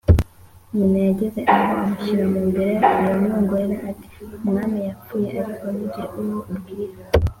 Nyina 0.75 0.97
yageze 1.07 1.39
aho 1.55 1.71
amushyira 1.83 2.23
mu 2.33 2.41
mbere 2.49 2.71
aramwongorera 2.89 3.75
ati:”Umwami 3.89 4.77
yapfuye 4.87 5.25
ariko 5.39 5.65
nugira 5.75 6.05
uwo 6.19 6.37
ubwira 6.51 6.95